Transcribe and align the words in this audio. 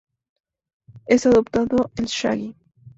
Es 1.05 1.27
apodado 1.27 1.91
"El 1.95 2.05
Shaggy". 2.07 2.55